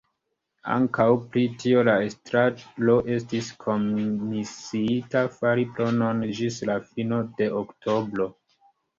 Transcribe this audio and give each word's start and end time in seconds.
Ankaŭ 0.75 1.03
pri 1.33 1.41
tio 1.63 1.81
la 1.89 1.93
Estraro 2.05 2.95
estis 3.15 3.49
komisiita 3.65 5.21
fari 5.35 5.65
proponon 5.75 6.23
ĝis 6.39 6.57
la 6.71 6.79
fino 6.87 7.21
de 7.43 7.51
oktobro. 7.61 8.27